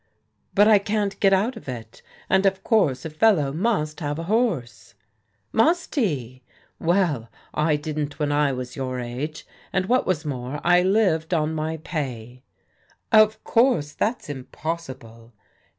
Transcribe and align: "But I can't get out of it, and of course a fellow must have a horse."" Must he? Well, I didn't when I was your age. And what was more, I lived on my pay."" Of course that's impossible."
"But 0.55 0.67
I 0.67 0.79
can't 0.79 1.19
get 1.19 1.31
out 1.31 1.55
of 1.55 1.69
it, 1.69 2.01
and 2.27 2.47
of 2.47 2.63
course 2.63 3.05
a 3.05 3.09
fellow 3.11 3.53
must 3.53 3.99
have 3.99 4.17
a 4.17 4.23
horse."" 4.23 4.95
Must 5.63 5.93
he? 5.93 6.41
Well, 6.79 7.29
I 7.53 7.75
didn't 7.75 8.17
when 8.17 8.31
I 8.31 8.51
was 8.51 8.75
your 8.75 8.99
age. 8.99 9.45
And 9.71 9.85
what 9.85 10.07
was 10.07 10.25
more, 10.25 10.59
I 10.63 10.81
lived 10.81 11.35
on 11.35 11.53
my 11.53 11.77
pay."" 11.77 12.41
Of 13.11 13.43
course 13.43 13.91
that's 13.93 14.27
impossible." 14.27 15.33